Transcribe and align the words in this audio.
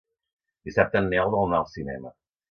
Dissabte 0.69 1.01
en 1.01 1.09
Nel 1.11 1.29
vol 1.35 1.45
anar 1.49 1.59
al 1.65 1.69
cinema. 1.75 2.13